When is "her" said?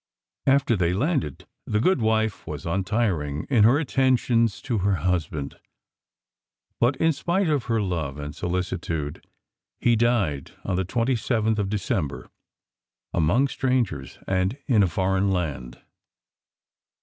3.65-3.77, 4.79-4.95, 7.65-7.79